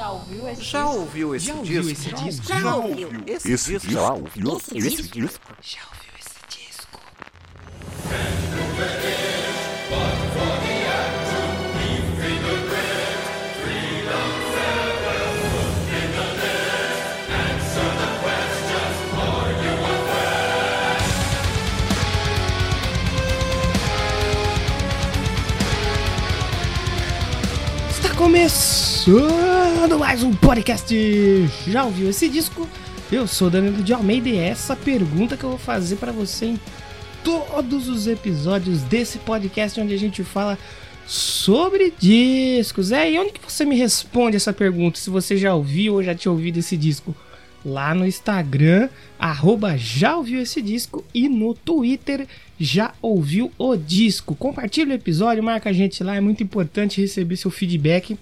Já 0.00 0.10
ouviu 0.12 0.48
esse 0.48 0.62
Já 0.62 0.82
disco? 0.82 0.98
ouviu 0.98 1.34
esse 1.34 1.46
Já 1.46 1.52
disco? 1.52 1.60
ouviu 1.60 1.90
esse 1.92 2.10
disco? 2.24 2.46
Já 2.46 2.74
ouviu. 2.74 3.08
Esse, 3.26 3.52
Esse 3.52 3.72
disco? 3.72 3.90
já 3.92 4.12
ouviu 4.14 4.56
Esse 4.56 4.78
esse 4.78 5.02
disco? 5.02 5.20
disco? 5.20 5.56
Já 5.60 5.80
ouviu 5.92 6.12
esse 6.18 6.40
disco? 6.48 7.00
Está 27.90 28.14
começando 28.14 28.89
mais 30.10 30.22
um 30.22 30.34
podcast. 30.34 30.94
Já 31.66 31.84
ouviu 31.84 32.10
esse 32.10 32.28
disco? 32.28 32.68
Eu 33.10 33.26
sou 33.26 33.48
Danilo 33.48 33.82
de 33.82 33.92
Almeida 33.92 34.28
e 34.28 34.36
essa 34.36 34.76
pergunta 34.76 35.36
que 35.36 35.44
eu 35.44 35.50
vou 35.50 35.58
fazer 35.58 35.96
para 35.96 36.12
você 36.12 36.46
em 36.46 36.60
todos 37.24 37.88
os 37.88 38.06
episódios 38.06 38.82
desse 38.82 39.18
podcast 39.18 39.80
onde 39.80 39.94
a 39.94 39.98
gente 39.98 40.22
fala 40.22 40.58
sobre 41.06 41.94
discos. 41.98 42.92
É, 42.92 43.10
e 43.10 43.18
onde 43.18 43.32
que 43.32 43.40
você 43.40 43.64
me 43.64 43.76
responde 43.76 44.36
essa 44.36 44.52
pergunta? 44.52 44.98
Se 44.98 45.10
você 45.10 45.36
já 45.36 45.54
ouviu 45.54 45.94
ou 45.94 46.02
já 46.02 46.14
tinha 46.14 46.30
ouvido 46.30 46.58
esse 46.58 46.76
disco? 46.76 47.14
Lá 47.64 47.94
no 47.94 48.06
Instagram, 48.06 48.88
arroba 49.18 49.76
já 49.76 50.16
ouviu 50.16 50.40
esse 50.40 50.60
disco 50.60 51.04
e 51.14 51.28
no 51.28 51.54
Twitter 51.54 52.26
já 52.58 52.94
ouviu 53.02 53.50
o 53.58 53.76
disco. 53.76 54.34
Compartilha 54.34 54.92
o 54.92 54.96
episódio, 54.96 55.42
marca 55.42 55.70
a 55.70 55.72
gente 55.72 56.02
lá, 56.02 56.16
é 56.16 56.20
muito 56.20 56.42
importante 56.42 57.00
receber 57.00 57.36
seu 57.36 57.50
feedback 57.50 58.16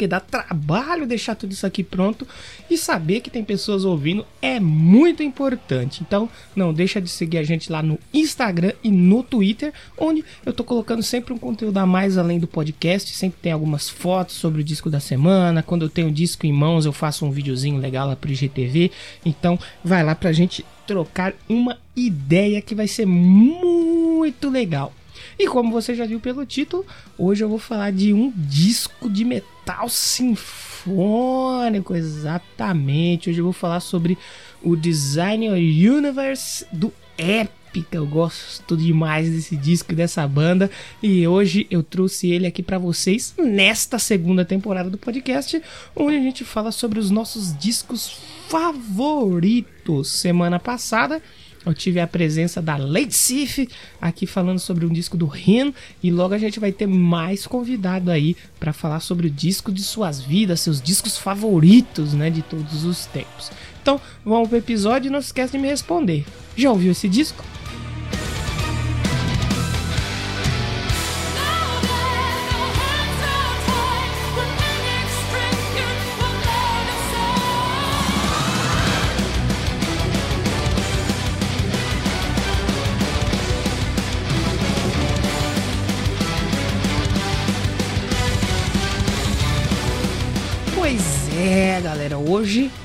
porque 0.00 0.08
dá 0.08 0.18
trabalho 0.18 1.06
deixar 1.06 1.34
tudo 1.34 1.52
isso 1.52 1.66
aqui 1.66 1.84
pronto 1.84 2.26
e 2.70 2.78
saber 2.78 3.20
que 3.20 3.28
tem 3.28 3.44
pessoas 3.44 3.84
ouvindo 3.84 4.24
é 4.40 4.58
muito 4.58 5.22
importante. 5.22 6.00
Então, 6.00 6.26
não 6.56 6.72
deixa 6.72 7.02
de 7.02 7.10
seguir 7.10 7.36
a 7.36 7.42
gente 7.42 7.70
lá 7.70 7.82
no 7.82 7.98
Instagram 8.14 8.72
e 8.82 8.90
no 8.90 9.22
Twitter, 9.22 9.74
onde 9.98 10.24
eu 10.46 10.54
tô 10.54 10.64
colocando 10.64 11.02
sempre 11.02 11.34
um 11.34 11.38
conteúdo 11.38 11.76
a 11.76 11.84
mais 11.84 12.16
além 12.16 12.38
do 12.38 12.46
podcast, 12.46 13.14
sempre 13.14 13.40
tem 13.42 13.52
algumas 13.52 13.90
fotos 13.90 14.36
sobre 14.36 14.62
o 14.62 14.64
disco 14.64 14.88
da 14.88 15.00
semana. 15.00 15.62
Quando 15.62 15.82
eu 15.82 15.90
tenho 15.90 16.08
o 16.08 16.12
disco 16.12 16.46
em 16.46 16.52
mãos, 16.52 16.86
eu 16.86 16.94
faço 16.94 17.26
um 17.26 17.30
videozinho 17.30 17.78
legal 17.78 18.08
lá 18.08 18.16
pro 18.16 18.32
IGTV. 18.32 18.90
Então, 19.22 19.58
vai 19.84 20.02
lá 20.02 20.14
pra 20.14 20.32
gente 20.32 20.64
trocar 20.86 21.34
uma 21.46 21.76
ideia 21.94 22.62
que 22.62 22.74
vai 22.74 22.88
ser 22.88 23.04
muito 23.04 24.48
legal. 24.48 24.94
E 25.40 25.46
como 25.46 25.72
você 25.72 25.94
já 25.94 26.04
viu 26.04 26.20
pelo 26.20 26.44
título, 26.44 26.84
hoje 27.16 27.42
eu 27.42 27.48
vou 27.48 27.58
falar 27.58 27.90
de 27.92 28.12
um 28.12 28.30
disco 28.36 29.08
de 29.08 29.24
metal 29.24 29.88
sinfônico, 29.88 31.96
exatamente. 31.96 33.30
Hoje 33.30 33.38
eu 33.38 33.44
vou 33.44 33.52
falar 33.54 33.80
sobre 33.80 34.18
o 34.62 34.76
Design 34.76 35.48
Universe 35.48 36.66
do 36.70 36.92
Epica. 37.16 37.96
Eu 37.96 38.06
gosto 38.06 38.76
demais 38.76 39.30
desse 39.30 39.56
disco 39.56 39.92
e 39.92 39.96
dessa 39.96 40.28
banda 40.28 40.70
e 41.02 41.26
hoje 41.26 41.66
eu 41.70 41.82
trouxe 41.82 42.30
ele 42.30 42.46
aqui 42.46 42.62
para 42.62 42.76
vocês 42.76 43.32
nesta 43.38 43.98
segunda 43.98 44.44
temporada 44.44 44.90
do 44.90 44.98
podcast, 44.98 45.62
onde 45.96 46.16
a 46.16 46.20
gente 46.20 46.44
fala 46.44 46.70
sobre 46.70 46.98
os 46.98 47.10
nossos 47.10 47.56
discos 47.56 48.18
favoritos. 48.46 50.10
Semana 50.10 50.58
passada 50.58 51.22
eu 51.64 51.74
tive 51.74 52.00
a 52.00 52.06
presença 52.06 52.62
da 52.62 52.76
Lady 52.76 53.14
Sif 53.14 53.68
aqui 54.00 54.26
falando 54.26 54.58
sobre 54.58 54.86
um 54.86 54.88
disco 54.88 55.16
do 55.16 55.26
Ren 55.26 55.72
e 56.02 56.10
logo 56.10 56.34
a 56.34 56.38
gente 56.38 56.58
vai 56.58 56.72
ter 56.72 56.86
mais 56.86 57.46
convidado 57.46 58.10
aí 58.10 58.36
para 58.58 58.72
falar 58.72 59.00
sobre 59.00 59.26
o 59.26 59.30
disco 59.30 59.70
de 59.70 59.82
suas 59.82 60.20
vidas, 60.20 60.60
seus 60.60 60.80
discos 60.80 61.18
favoritos, 61.18 62.14
né, 62.14 62.30
de 62.30 62.42
todos 62.42 62.84
os 62.84 63.06
tempos. 63.06 63.50
Então, 63.82 64.00
vamos 64.24 64.48
pro 64.48 64.58
episódio 64.58 65.08
e 65.08 65.12
não 65.12 65.20
se 65.20 65.28
esquece 65.28 65.52
de 65.52 65.58
me 65.58 65.68
responder. 65.68 66.24
Já 66.56 66.70
ouviu 66.70 66.92
esse 66.92 67.08
disco? 67.08 67.44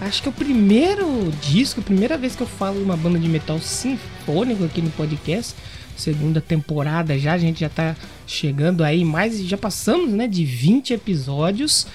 Acho 0.02 0.22
que 0.22 0.28
é 0.28 0.32
o 0.32 0.34
primeiro 0.34 1.32
disco, 1.42 1.80
a 1.80 1.84
primeira 1.84 2.18
vez 2.18 2.36
que 2.36 2.44
eu 2.44 2.48
falo 2.48 2.78
de 2.78 2.84
uma 2.84 2.98
banda 2.98 3.18
de 3.18 3.30
metal 3.30 3.60
sinfônico 3.60 4.64
aqui 4.66 4.82
no 4.82 4.90
podcast. 4.92 5.56
Segunda 5.96 6.42
temporada 6.42 7.18
já, 7.18 7.34
a 7.34 7.38
gente 7.38 7.62
já 7.62 7.70
tá 7.70 7.96
chegando 8.28 8.84
aí 8.84 9.06
mais, 9.06 9.40
já 9.42 9.58
passamos, 9.58 10.12
né, 10.12 10.28
de 10.28 10.44
20 10.44 10.94
episódios. 10.94 11.88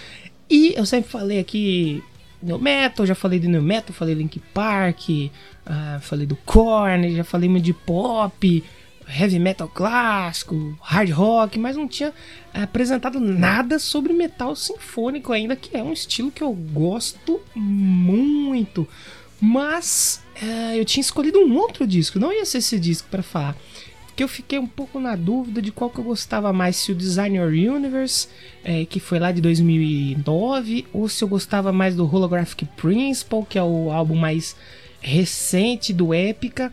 E 0.49 0.73
eu 0.77 0.87
sempre 0.87 1.11
falei 1.11 1.39
aqui 1.39 2.03
New 2.43 2.59
Metal, 2.59 3.05
já 3.05 3.15
falei 3.15 3.39
de 3.39 3.47
New 3.47 3.62
Metal, 3.62 3.95
falei 3.95 4.15
Link 4.15 4.41
Park, 4.55 5.31
ah, 5.67 5.99
falei 6.01 6.27
do 6.27 6.37
Korn, 6.37 7.15
já 7.15 7.22
falei 7.22 7.49
de 7.61 7.72
pop, 7.75 8.65
heavy 9.10 9.38
metal 9.38 9.69
clássico, 9.69 10.76
hard 10.81 11.10
rock, 11.10 11.59
mas 11.59 11.76
não 11.76 11.88
tinha 11.88 12.12
apresentado 12.54 13.21
nada 13.21 13.78
sobre 13.78 14.12
metal 14.12 14.54
sinfônico 14.54 15.32
ainda, 15.32 15.56
que 15.56 15.76
é 15.76 15.82
um 15.82 15.93
estilo 15.93 16.31
que 16.31 16.43
eu 16.43 16.53
gosto 16.53 17.41
muito. 17.54 18.87
Mas 19.41 20.22
eh, 20.41 20.78
eu 20.78 20.84
tinha 20.84 21.00
escolhido 21.00 21.38
um 21.38 21.56
outro 21.56 21.87
disco, 21.87 22.19
não 22.19 22.32
ia 22.32 22.44
ser 22.44 22.59
esse 22.59 22.78
disco 22.78 23.09
para 23.10 23.22
falar. 23.22 23.56
Que 24.15 24.22
eu 24.22 24.28
fiquei 24.28 24.59
um 24.59 24.66
pouco 24.66 25.00
na 25.00 25.16
dúvida 25.16 25.62
de 25.62 25.72
qual 25.72 25.88
que 25.88 25.98
eu 25.98 26.04
gostava 26.04 26.53
mais, 26.53 26.77
se 26.77 26.92
o 26.92 26.94
Designer 26.94 27.47
Universe, 27.47 28.28
eh, 28.62 28.84
que 28.84 29.00
foi 29.00 29.19
lá 29.19 29.32
de 29.32 29.41
2009, 29.41 30.87
ou 30.92 31.09
se 31.09 31.25
eu 31.25 31.28
gostava 31.28 31.72
mais 31.72 31.97
do 31.97 32.04
Holographic 32.04 32.66
Principle, 32.77 33.47
que 33.48 33.59
é 33.59 33.62
o 33.62 33.91
álbum 33.91 34.15
mais 34.15 34.54
recente 35.00 35.92
do 35.92 36.12
Epica 36.12 36.71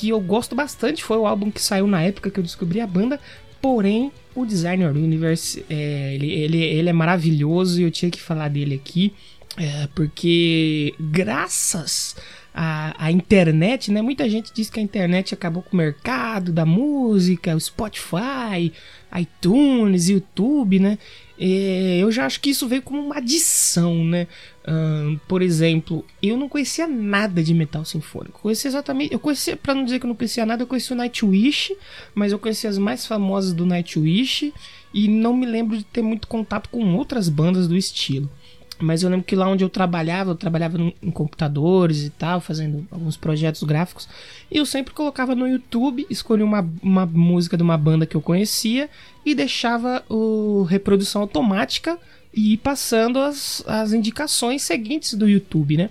que 0.00 0.08
eu 0.08 0.20
gosto 0.20 0.54
bastante. 0.54 1.04
Foi 1.04 1.18
o 1.18 1.26
álbum 1.26 1.50
que 1.50 1.60
saiu 1.60 1.86
na 1.86 2.00
época 2.02 2.30
que 2.30 2.40
eu 2.40 2.44
descobri 2.44 2.80
a 2.80 2.86
banda. 2.86 3.20
Porém, 3.60 4.10
o 4.34 4.46
Designer 4.46 4.90
Universe, 4.90 5.62
é, 5.68 6.14
ele, 6.14 6.32
ele, 6.32 6.56
ele 6.56 6.88
é 6.88 6.92
maravilhoso 6.92 7.78
e 7.78 7.84
eu 7.84 7.90
tinha 7.90 8.10
que 8.10 8.20
falar 8.20 8.48
dele 8.48 8.74
aqui. 8.74 9.12
é, 9.58 9.88
porque 9.94 10.94
graças 10.98 12.16
à, 12.54 13.06
à 13.06 13.10
internet, 13.12 13.90
né? 13.90 14.02
Muita 14.02 14.28
gente 14.28 14.52
diz 14.52 14.68
que 14.70 14.80
a 14.80 14.82
internet 14.82 15.34
acabou 15.34 15.62
com 15.62 15.74
o 15.74 15.76
mercado 15.76 16.52
da 16.52 16.66
música, 16.66 17.54
o 17.54 17.60
Spotify, 17.60 18.72
iTunes, 19.18 20.08
YouTube, 20.08 20.78
né? 20.78 20.98
É, 21.38 21.98
eu 21.98 22.12
já 22.12 22.26
acho 22.26 22.38
que 22.40 22.50
isso 22.50 22.68
veio 22.68 22.82
como 22.82 23.00
uma 23.00 23.16
adição, 23.16 24.04
né? 24.04 24.26
Por 25.26 25.42
exemplo, 25.42 26.04
eu 26.22 26.36
não 26.36 26.48
conhecia 26.48 26.86
nada 26.86 27.42
de 27.42 27.52
metal 27.54 27.84
sinfônico. 27.84 28.38
Eu 28.38 28.42
conhecia 28.42 28.68
exatamente. 28.68 29.12
Eu 29.12 29.18
conhecia, 29.18 29.56
pra 29.56 29.74
não 29.74 29.84
dizer 29.84 29.98
que 29.98 30.04
eu 30.04 30.08
não 30.08 30.14
conhecia 30.14 30.44
nada, 30.44 30.62
eu 30.62 30.66
conhecia 30.66 30.94
o 30.94 30.98
Nightwish, 30.98 31.74
mas 32.14 32.30
eu 32.30 32.38
conhecia 32.38 32.68
as 32.68 32.78
mais 32.78 33.06
famosas 33.06 33.52
do 33.52 33.64
Nightwish 33.66 34.52
e 34.92 35.08
não 35.08 35.34
me 35.34 35.46
lembro 35.46 35.76
de 35.76 35.84
ter 35.84 36.02
muito 36.02 36.28
contato 36.28 36.68
com 36.68 36.94
outras 36.94 37.28
bandas 37.28 37.66
do 37.66 37.76
estilo. 37.76 38.30
Mas 38.80 39.02
eu 39.02 39.10
lembro 39.10 39.24
que 39.24 39.36
lá 39.36 39.48
onde 39.48 39.62
eu 39.62 39.68
trabalhava, 39.68 40.30
eu 40.30 40.34
trabalhava 40.34 40.78
em 40.78 41.10
computadores 41.10 42.04
e 42.04 42.10
tal, 42.10 42.40
fazendo 42.40 42.86
alguns 42.90 43.16
projetos 43.16 43.62
gráficos. 43.62 44.08
E 44.50 44.56
eu 44.56 44.64
sempre 44.64 44.94
colocava 44.94 45.34
no 45.34 45.46
YouTube, 45.46 46.06
escolhia 46.08 46.44
uma, 46.44 46.68
uma 46.82 47.04
música 47.06 47.56
de 47.56 47.62
uma 47.62 47.76
banda 47.76 48.06
que 48.06 48.16
eu 48.16 48.22
conhecia 48.22 48.88
e 49.24 49.34
deixava 49.34 50.02
o 50.08 50.62
reprodução 50.62 51.22
automática 51.22 51.98
e 52.32 52.56
passando 52.56 53.18
as, 53.18 53.62
as 53.66 53.92
indicações 53.92 54.62
seguintes 54.62 55.14
do 55.14 55.28
YouTube, 55.28 55.76
né? 55.76 55.90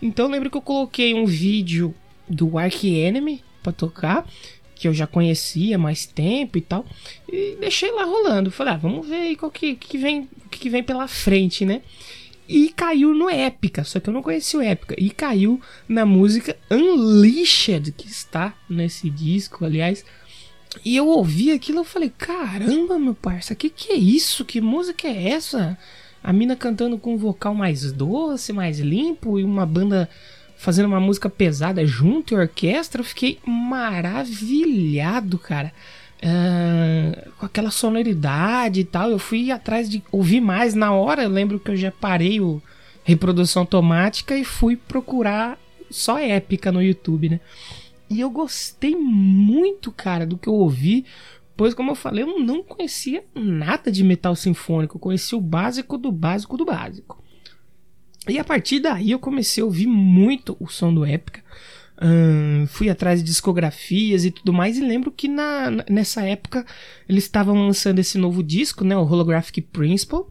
Então 0.00 0.26
eu 0.26 0.30
lembro 0.30 0.50
que 0.50 0.56
eu 0.56 0.62
coloquei 0.62 1.14
um 1.14 1.26
vídeo 1.26 1.94
do 2.28 2.58
Ark 2.58 2.88
Enemy 2.88 3.42
pra 3.62 3.72
tocar, 3.72 4.26
que 4.74 4.88
eu 4.88 4.94
já 4.94 5.06
conhecia 5.06 5.78
mais 5.78 6.06
tempo 6.06 6.58
e 6.58 6.60
tal, 6.60 6.84
e 7.30 7.56
deixei 7.60 7.92
lá 7.92 8.04
rolando. 8.04 8.50
Falei, 8.50 8.74
ah, 8.74 8.76
vamos 8.76 9.06
ver 9.06 9.16
aí 9.16 9.36
qual 9.36 9.50
que, 9.50 9.76
que 9.76 9.98
vem, 9.98 10.28
que 10.50 10.68
vem 10.68 10.82
pela 10.82 11.06
frente, 11.06 11.64
né? 11.64 11.82
E 12.48 12.70
caiu 12.70 13.14
no 13.14 13.30
Épica, 13.30 13.84
só 13.84 14.00
que 14.00 14.08
eu 14.08 14.14
não 14.14 14.22
conhecia 14.22 14.58
o 14.58 14.62
Épica. 14.62 14.94
E 14.98 15.10
caiu 15.10 15.60
na 15.88 16.04
música 16.04 16.56
Unleashed, 16.70 17.92
que 17.92 18.06
está 18.06 18.54
nesse 18.68 19.08
disco, 19.08 19.64
aliás. 19.64 20.04
E 20.84 20.96
eu 20.96 21.06
ouvi 21.06 21.52
aquilo 21.52 21.82
e 21.82 21.84
falei, 21.84 22.12
caramba, 22.16 22.98
meu 22.98 23.14
parça, 23.14 23.54
que 23.54 23.68
que 23.68 23.92
é 23.92 23.96
isso? 23.96 24.44
Que 24.44 24.60
música 24.60 25.06
é 25.06 25.28
essa? 25.30 25.78
A 26.22 26.32
mina 26.32 26.56
cantando 26.56 26.98
com 26.98 27.14
um 27.14 27.18
vocal 27.18 27.54
mais 27.54 27.92
doce, 27.92 28.52
mais 28.52 28.78
limpo 28.78 29.38
e 29.38 29.44
uma 29.44 29.66
banda 29.66 30.08
fazendo 30.56 30.86
uma 30.86 31.00
música 31.00 31.28
pesada 31.28 31.84
junto 31.84 32.34
e 32.34 32.36
orquestra. 32.36 33.00
Eu 33.00 33.04
fiquei 33.04 33.38
maravilhado, 33.44 35.38
cara. 35.38 35.72
Uh, 36.22 37.32
com 37.32 37.46
aquela 37.46 37.70
sonoridade 37.70 38.80
e 38.80 38.84
tal. 38.84 39.10
Eu 39.10 39.18
fui 39.18 39.50
atrás 39.50 39.88
de 39.88 40.02
ouvir 40.10 40.40
mais 40.40 40.74
na 40.74 40.92
hora. 40.92 41.24
Eu 41.24 41.30
lembro 41.30 41.58
que 41.58 41.70
eu 41.70 41.76
já 41.76 41.90
parei 41.90 42.40
o 42.40 42.62
reprodução 43.04 43.62
automática 43.62 44.36
e 44.36 44.44
fui 44.44 44.76
procurar 44.76 45.58
só 45.90 46.18
épica 46.18 46.70
no 46.70 46.82
YouTube, 46.82 47.28
né? 47.28 47.40
E 48.08 48.20
eu 48.20 48.30
gostei 48.30 48.94
muito, 48.94 49.90
cara, 49.90 50.26
do 50.26 50.36
que 50.36 50.48
eu 50.48 50.54
ouvi. 50.54 51.04
Pois, 51.56 51.74
como 51.74 51.90
eu 51.90 51.94
falei, 51.94 52.24
eu 52.24 52.38
não 52.38 52.62
conhecia 52.62 53.24
nada 53.34 53.90
de 53.90 54.04
metal 54.04 54.34
sinfônico. 54.36 54.96
Eu 54.96 55.00
conhecia 55.00 55.36
o 55.36 55.40
básico 55.40 55.96
do 55.96 56.12
básico 56.12 56.56
do 56.56 56.64
básico. 56.64 57.22
E 58.28 58.38
a 58.38 58.44
partir 58.44 58.80
daí 58.80 59.10
eu 59.10 59.18
comecei 59.18 59.62
a 59.62 59.66
ouvir 59.66 59.86
muito 59.86 60.56
o 60.60 60.68
som 60.68 60.92
do 60.94 61.04
Épica. 61.04 61.42
Uh, 61.98 62.66
fui 62.66 62.88
atrás 62.90 63.20
de 63.20 63.26
discografias 63.26 64.24
e 64.24 64.30
tudo 64.30 64.52
mais. 64.52 64.76
E 64.76 64.80
lembro 64.80 65.10
que 65.10 65.28
na, 65.28 65.70
nessa 65.88 66.22
época 66.22 66.66
eles 67.08 67.24
estavam 67.24 67.54
lançando 67.54 67.98
esse 67.98 68.18
novo 68.18 68.42
disco, 68.42 68.84
né? 68.84 68.96
O 68.96 69.06
Holographic 69.06 69.60
Principle. 69.60 70.24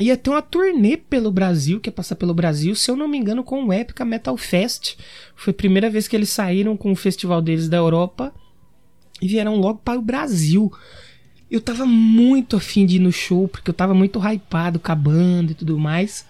Ia 0.00 0.16
ter 0.16 0.30
uma 0.30 0.42
turnê 0.42 0.96
pelo 0.96 1.30
Brasil, 1.30 1.78
que 1.78 1.88
ia 1.88 1.92
passar 1.92 2.16
pelo 2.16 2.34
Brasil, 2.34 2.74
se 2.74 2.90
eu 2.90 2.96
não 2.96 3.06
me 3.06 3.16
engano, 3.16 3.44
com 3.44 3.64
o 3.64 3.72
Epica 3.72 4.04
Metal 4.04 4.36
Fest. 4.36 4.96
Foi 5.36 5.52
a 5.52 5.54
primeira 5.54 5.88
vez 5.88 6.08
que 6.08 6.16
eles 6.16 6.30
saíram 6.30 6.76
com 6.76 6.90
o 6.90 6.96
festival 6.96 7.40
deles 7.40 7.68
da 7.68 7.76
Europa 7.76 8.34
e 9.22 9.28
vieram 9.28 9.56
logo 9.56 9.78
para 9.84 9.98
o 9.98 10.02
Brasil. 10.02 10.72
Eu 11.48 11.60
tava 11.60 11.86
muito 11.86 12.56
afim 12.56 12.84
de 12.84 12.96
ir 12.96 12.98
no 12.98 13.12
show, 13.12 13.46
porque 13.46 13.70
eu 13.70 13.74
tava 13.74 13.94
muito 13.94 14.18
hypado 14.18 14.80
banda 14.96 15.52
e 15.52 15.54
tudo 15.54 15.78
mais. 15.78 16.26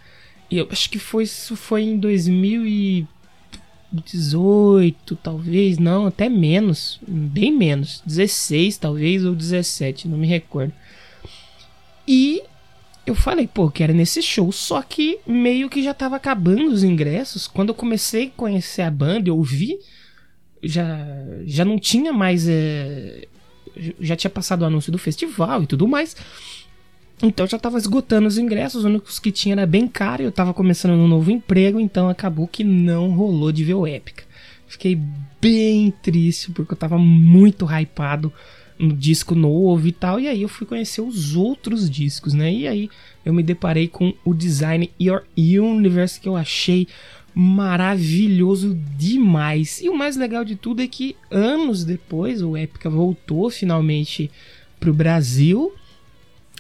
E 0.51 0.59
eu 0.59 0.69
acho 0.71 0.91
que 0.91 0.99
foi 0.99 1.25
isso 1.25 1.57
foi 1.57 1.83
em 1.83 1.99
2018, 3.95 5.17
talvez, 5.17 5.79
não, 5.79 6.07
até 6.07 6.29
menos, 6.29 7.01
bem 7.07 7.53
menos, 7.53 8.03
16 8.05 8.77
talvez 8.79 9.25
ou 9.25 9.35
17, 9.35 10.09
não 10.09 10.19
me 10.19 10.27
recordo. 10.27 10.73
E 12.07 12.43
eu 13.07 13.15
falei, 13.15 13.47
pô, 13.47 13.71
que 13.71 13.83
era 13.83 13.93
nesse 13.93 14.23
show, 14.23 14.51
só 14.51 14.83
que 14.83 15.19
meio 15.27 15.69
que 15.69 15.83
já 15.83 15.93
tava 15.93 16.17
acabando 16.17 16.71
os 16.71 16.83
ingressos. 16.83 17.47
Quando 17.47 17.69
eu 17.71 17.75
comecei 17.75 18.27
a 18.27 18.31
conhecer 18.31 18.83
a 18.83 18.91
banda, 18.91 19.29
eu 19.29 19.43
vi, 19.43 19.79
já, 20.63 20.99
já 21.45 21.65
não 21.65 21.79
tinha 21.79 22.13
mais. 22.13 22.49
É, 22.49 23.27
já 24.01 24.17
tinha 24.17 24.31
passado 24.31 24.63
o 24.63 24.65
anúncio 24.65 24.93
do 24.93 24.99
festival 24.99 25.63
e 25.63 25.67
tudo 25.67 25.87
mais. 25.87 26.17
Então 27.25 27.47
já 27.47 27.59
tava 27.59 27.79
esgotando 27.79 28.29
os 28.29 28.37
ingressos, 28.37 28.81
os 28.81 28.85
únicos 28.85 29.19
que 29.19 29.33
tinha 29.33 29.55
era 29.55 29.67
bem 29.67 29.89
caro. 29.89 30.23
Eu 30.23 30.31
tava 30.31 30.53
começando 30.53 30.93
um 30.93 31.09
novo 31.09 31.31
emprego, 31.31 31.81
então 31.81 32.09
acabou 32.09 32.47
que 32.47 32.63
não 32.63 33.15
rolou 33.15 33.51
de 33.51 33.65
ver 33.65 33.75
o 33.75 33.87
Épica. 33.87 34.25
Fiquei 34.67 35.01
bem 35.41 35.91
triste 36.03 36.51
porque 36.51 36.75
eu 36.75 36.77
tava 36.77 36.99
muito 36.99 37.65
hypado 37.65 38.31
no 38.79 38.95
disco 38.95 39.35
novo 39.35 39.87
e 39.87 39.93
tal. 39.93 40.21
E 40.21 40.29
aí 40.29 40.43
eu 40.43 40.49
fui 40.49 40.67
conhecer 40.67 41.01
os 41.01 41.35
outros 41.35 41.89
discos, 41.89 42.35
né? 42.35 42.53
E 42.53 42.69
aí 42.69 42.91
eu 43.25 43.33
me 43.33 43.43
deparei 43.43 43.89
com 43.89 44.13
o 44.23 44.35
design 44.35 44.91
Your 45.01 45.23
Universe 45.37 46.21
que 46.21 46.29
eu 46.29 46.37
achei 46.37 46.87
maravilhoso 47.35 48.79
demais. 48.97 49.81
E 49.81 49.89
o 49.89 49.97
mais 49.97 50.17
legal 50.17 50.45
de 50.45 50.57
tudo 50.57 50.83
é 50.83 50.87
que 50.87 51.17
anos 51.31 51.85
depois 51.85 52.43
o 52.43 52.55
Epica 52.55 52.91
voltou 52.91 53.49
finalmente 53.49 54.31
pro 54.79 54.93
Brasil. 54.93 55.73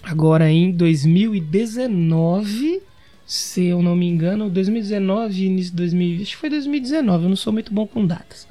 Agora 0.05 0.51
em 0.51 0.71
2019, 0.71 2.83
se 3.27 3.65
eu 3.65 3.83
não 3.83 3.97
me 3.97 4.07
engano, 4.07 4.51
2019, 4.51 5.45
início 5.45 5.71
de 5.71 5.79
2020, 5.79 6.23
acho 6.23 6.31
que 6.33 6.37
foi 6.37 6.51
2019, 6.51 7.25
eu 7.25 7.31
não 7.31 7.37
sou 7.37 7.53
muito 7.53 7.73
bom 7.73 7.87
com 7.87 8.07
datas. 8.07 8.47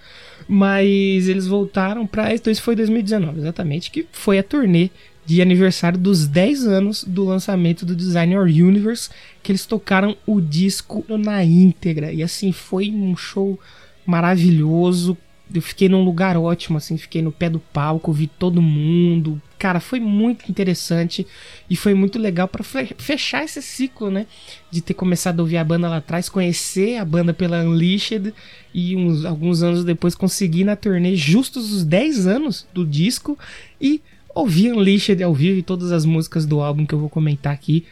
Mas 0.48 1.28
eles 1.28 1.48
voltaram 1.48 2.08
para. 2.08 2.34
Então, 2.34 2.52
isso 2.52 2.62
foi 2.62 2.76
2019, 2.76 3.40
exatamente, 3.40 3.92
que 3.92 4.06
foi 4.12 4.40
a 4.40 4.44
turnê 4.44 4.90
de 5.26 5.42
aniversário 5.42 5.98
dos 5.98 6.28
10 6.28 6.68
anos 6.68 7.04
do 7.04 7.24
lançamento 7.24 7.86
do 7.86 7.96
Design 7.96 8.34
Your 8.34 8.46
Universe, 8.46 9.10
que 9.42 9.52
eles 9.52 9.66
tocaram 9.66 10.18
o 10.26 10.42
disco 10.42 11.06
na 11.08 11.44
íntegra. 11.44 12.12
E 12.12 12.22
assim, 12.22 12.52
foi 12.52 12.92
um 12.92 13.16
show 13.16 13.58
maravilhoso. 14.06 15.18
Eu 15.54 15.62
fiquei 15.62 15.88
num 15.88 16.04
lugar 16.04 16.36
ótimo, 16.36 16.78
assim, 16.78 16.98
fiquei 16.98 17.22
no 17.22 17.32
pé 17.32 17.50
do 17.50 17.60
palco, 17.60 18.12
vi 18.12 18.28
todo 18.28 18.62
mundo, 18.62 19.40
cara, 19.64 19.80
foi 19.80 19.98
muito 19.98 20.52
interessante 20.52 21.26
e 21.70 21.76
foi 21.78 21.94
muito 21.94 22.20
legal 22.20 22.50
para 22.50 22.66
fechar 22.66 23.46
esse 23.46 23.62
ciclo, 23.62 24.12
né? 24.12 24.28
De 24.70 24.82
ter 24.82 24.94
começado 24.94 25.40
a 25.40 25.44
ouvir 25.44 25.56
a 25.56 25.64
banda 25.64 25.88
lá 25.88 25.98
atrás, 25.98 26.28
conhecer 26.28 26.98
a 26.98 27.06
banda 27.06 27.34
pela 27.34 27.64
Unleashed 27.64 28.34
e 28.74 28.94
uns, 28.94 29.24
alguns 29.24 29.64
anos 29.64 29.86
depois 29.86 30.16
conseguir 30.16 30.66
na 30.66 30.76
turnê 30.76 31.16
justos 31.16 31.72
os 31.72 31.86
10 31.86 32.28
anos 32.28 32.68
do 32.74 32.86
disco 32.86 33.40
e 33.80 34.02
ouvir 34.36 34.74
Unleashed 34.74 35.24
ao 35.24 35.34
vivo 35.34 35.60
e 35.60 35.64
todas 35.64 35.94
as 35.94 36.04
músicas 36.04 36.46
do 36.46 36.60
álbum 36.60 36.86
que 36.86 36.94
eu 36.94 37.00
vou 37.00 37.10
comentar 37.10 37.54
aqui. 37.54 37.86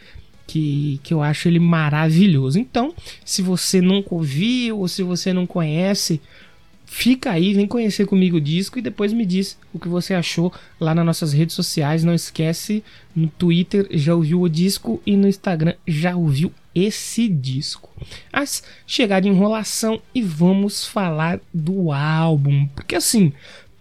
Que, 0.45 0.99
que 1.03 1.13
eu 1.13 1.21
acho 1.21 1.47
ele 1.47 1.59
maravilhoso. 1.59 2.59
Então, 2.59 2.93
se 3.23 3.41
você 3.41 3.79
nunca 3.79 4.13
ouviu 4.13 4.79
ou 4.79 4.87
se 4.89 5.01
você 5.01 5.31
não 5.31 5.47
conhece, 5.47 6.19
Fica 6.93 7.31
aí, 7.31 7.53
vem 7.53 7.65
conhecer 7.65 8.05
comigo 8.05 8.35
o 8.35 8.41
disco 8.41 8.77
e 8.77 8.81
depois 8.81 9.13
me 9.13 9.25
diz 9.25 9.57
o 9.73 9.79
que 9.79 9.87
você 9.87 10.13
achou 10.13 10.53
lá 10.77 10.93
nas 10.93 11.05
nossas 11.05 11.31
redes 11.31 11.55
sociais. 11.55 12.03
Não 12.03 12.13
esquece, 12.13 12.83
no 13.15 13.29
Twitter 13.29 13.87
já 13.91 14.13
ouviu 14.13 14.41
o 14.41 14.49
disco 14.49 15.01
e 15.05 15.15
no 15.15 15.25
Instagram 15.25 15.73
já 15.87 16.17
ouviu 16.17 16.53
esse 16.75 17.29
disco. 17.29 17.89
Mas 18.31 18.61
chegar 18.85 19.21
de 19.21 19.29
enrolação 19.29 20.01
e 20.13 20.21
vamos 20.21 20.85
falar 20.85 21.39
do 21.53 21.93
álbum. 21.93 22.67
Porque 22.75 22.97
assim, 22.97 23.31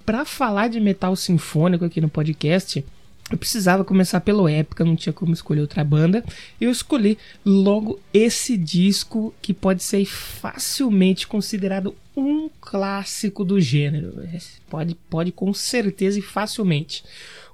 para 0.07 0.25
falar 0.25 0.69
de 0.69 0.79
metal 0.79 1.17
sinfônico 1.17 1.85
aqui 1.85 2.01
no 2.01 2.09
podcast, 2.09 2.83
eu 3.31 3.37
precisava 3.37 3.85
começar 3.85 4.21
pelo 4.21 4.49
época, 4.49 4.85
não 4.85 4.97
tinha 4.97 5.13
como 5.13 5.33
escolher 5.33 5.61
outra 5.61 5.83
banda. 5.85 6.25
Eu 6.61 6.71
escolhi 6.71 7.19
logo 7.45 8.01
esse 8.15 8.57
disco 8.57 9.35
que 9.43 9.53
pode 9.53 9.83
ser 9.83 10.05
facilmente 10.05 11.27
considerado 11.27 11.95
um 12.21 12.51
clássico 12.61 13.45
do 13.45 13.61
gênero. 13.61 14.23
Pode, 14.69 14.95
pode 15.09 15.33
com 15.33 15.53
certeza 15.53 16.19
e 16.19 16.23
facilmente. 16.23 17.03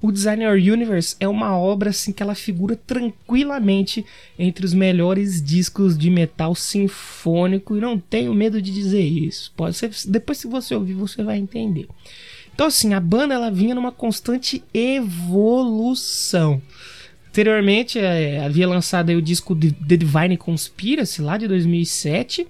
O 0.00 0.12
Designer 0.12 0.52
Universe 0.52 1.16
é 1.18 1.26
uma 1.26 1.56
obra 1.58 1.90
assim 1.90 2.12
que 2.12 2.22
ela 2.22 2.34
figura 2.34 2.76
tranquilamente 2.76 4.04
entre 4.38 4.66
os 4.66 4.74
melhores 4.74 5.42
discos 5.42 5.96
de 5.96 6.10
metal 6.10 6.54
sinfônico 6.54 7.76
e 7.76 7.80
não 7.80 7.98
tenho 7.98 8.34
medo 8.34 8.60
de 8.60 8.72
dizer 8.72 9.02
isso. 9.02 9.52
Pode 9.56 9.76
ser, 9.76 9.90
depois 10.06 10.38
se 10.38 10.46
você 10.46 10.74
ouvir 10.74 10.94
você 10.94 11.22
vai 11.22 11.38
entender. 11.38 11.88
Então, 12.54 12.66
assim, 12.66 12.94
a 12.94 13.00
banda 13.00 13.34
ela 13.34 13.50
vinha 13.50 13.74
numa 13.74 13.92
constante 13.92 14.62
evolução. 14.72 16.60
Anteriormente, 17.28 17.98
é, 17.98 18.42
havia 18.42 18.66
lançado 18.66 19.10
o 19.10 19.20
disco 19.20 19.54
The 19.54 19.96
Divine 19.98 20.38
Conspiracy, 20.38 21.20
lá 21.20 21.36
de 21.36 21.46
2007, 21.46 22.48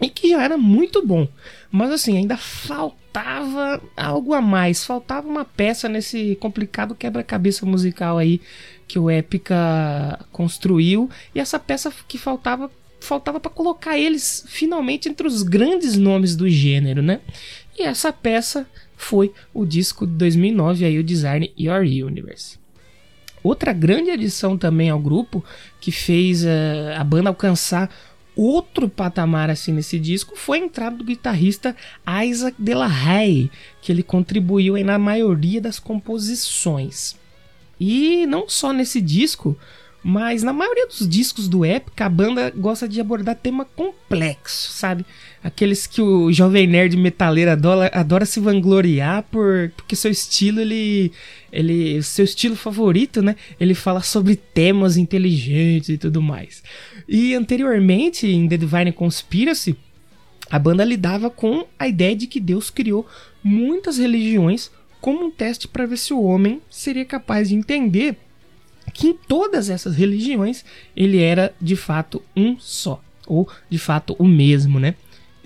e 0.00 0.10
que 0.10 0.30
já 0.30 0.42
era 0.42 0.58
muito 0.58 1.04
bom. 1.04 1.26
Mas, 1.70 1.90
assim, 1.90 2.16
ainda 2.16 2.36
faltava 2.36 3.80
algo 3.96 4.34
a 4.34 4.40
mais. 4.40 4.84
Faltava 4.84 5.26
uma 5.26 5.44
peça 5.44 5.88
nesse 5.88 6.36
complicado 6.36 6.94
quebra-cabeça 6.94 7.64
musical 7.64 8.18
aí 8.18 8.40
que 8.86 8.98
o 8.98 9.10
Epica 9.10 10.18
construiu. 10.30 11.08
E 11.34 11.40
essa 11.40 11.58
peça 11.58 11.92
que 12.06 12.18
faltava 12.18 12.70
faltava 12.98 13.38
para 13.38 13.50
colocar 13.50 13.98
eles 13.98 14.44
finalmente 14.48 15.08
entre 15.08 15.26
os 15.26 15.42
grandes 15.42 15.96
nomes 15.96 16.34
do 16.34 16.48
gênero, 16.48 17.02
né? 17.02 17.20
E 17.78 17.82
essa 17.82 18.12
peça 18.12 18.66
foi 18.96 19.32
o 19.52 19.64
disco 19.64 20.06
de 20.06 20.14
2009, 20.14 20.84
aí 20.84 20.98
o 20.98 21.04
Design 21.04 21.52
Your 21.58 21.82
Universe. 21.82 22.58
Outra 23.42 23.72
grande 23.72 24.10
adição 24.10 24.58
também 24.58 24.90
ao 24.90 24.98
grupo 24.98 25.44
que 25.80 25.92
fez 25.92 26.44
uh, 26.44 26.96
a 26.96 27.04
banda 27.04 27.28
alcançar 27.28 27.88
outro 28.36 28.88
patamar 28.88 29.48
assim 29.48 29.72
nesse 29.72 29.98
disco 29.98 30.36
foi 30.36 30.60
a 30.60 30.64
entrada 30.64 30.96
do 30.96 31.04
guitarrista 31.04 31.74
Isaac 32.24 32.54
Delahaye, 32.58 33.50
que 33.80 33.90
ele 33.90 34.02
contribuiu 34.02 34.76
na 34.84 34.98
maioria 34.98 35.60
das 35.60 35.78
composições. 35.78 37.16
E 37.80 38.26
não 38.26 38.48
só 38.48 38.72
nesse 38.72 39.00
disco, 39.00 39.56
mas 40.08 40.44
na 40.44 40.52
maioria 40.52 40.86
dos 40.86 41.08
discos 41.08 41.48
do 41.48 41.64
Epic, 41.64 42.00
a 42.00 42.08
banda 42.08 42.52
gosta 42.56 42.86
de 42.86 43.00
abordar 43.00 43.34
tema 43.34 43.64
complexo, 43.64 44.70
sabe? 44.70 45.04
Aqueles 45.42 45.84
que 45.84 46.00
o 46.00 46.32
jovem 46.32 46.64
nerd 46.64 46.96
metaleiro 46.96 47.50
adora, 47.50 47.90
adora 47.92 48.24
se 48.24 48.38
vangloriar 48.38 49.24
por, 49.24 49.72
porque 49.76 49.96
seu 49.96 50.12
estilo, 50.12 50.60
ele, 50.60 51.10
ele. 51.52 52.00
Seu 52.04 52.24
estilo 52.24 52.54
favorito, 52.54 53.20
né? 53.20 53.34
Ele 53.58 53.74
fala 53.74 54.00
sobre 54.00 54.36
temas 54.36 54.96
inteligentes 54.96 55.88
e 55.88 55.98
tudo 55.98 56.22
mais. 56.22 56.62
E 57.08 57.34
anteriormente, 57.34 58.26
em 58.26 58.48
The 58.48 58.56
Divine 58.56 58.92
Conspiracy, 58.92 59.76
a 60.50 60.58
banda 60.58 60.84
lidava 60.84 61.30
com 61.30 61.66
a 61.78 61.88
ideia 61.88 62.16
de 62.16 62.26
que 62.26 62.40
Deus 62.40 62.70
criou 62.70 63.06
muitas 63.42 63.98
religiões 63.98 64.70
como 65.00 65.24
um 65.24 65.30
teste 65.30 65.68
para 65.68 65.86
ver 65.86 65.98
se 65.98 66.12
o 66.12 66.22
homem 66.22 66.60
seria 66.70 67.04
capaz 67.04 67.48
de 67.48 67.54
entender 67.54 68.16
que 68.92 69.08
em 69.08 69.14
todas 69.14 69.68
essas 69.68 69.96
religiões 69.96 70.64
ele 70.96 71.20
era 71.20 71.54
de 71.60 71.76
fato 71.76 72.22
um 72.34 72.58
só, 72.58 73.02
ou 73.26 73.48
de 73.68 73.78
fato 73.78 74.16
o 74.18 74.26
mesmo, 74.26 74.80
né? 74.80 74.94